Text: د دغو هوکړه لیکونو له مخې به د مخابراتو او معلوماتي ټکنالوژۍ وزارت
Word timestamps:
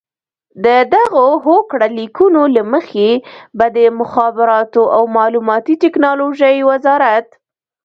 د 0.65 0.67
دغو 0.93 1.27
هوکړه 1.45 1.87
لیکونو 1.99 2.41
له 2.55 2.63
مخې 2.73 3.09
به 3.57 3.65
د 3.77 3.79
مخابراتو 3.99 4.81
او 4.95 5.03
معلوماتي 5.17 5.75
ټکنالوژۍ 5.83 6.57
وزارت 6.69 7.27